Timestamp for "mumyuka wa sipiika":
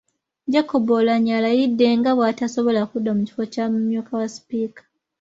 3.71-4.81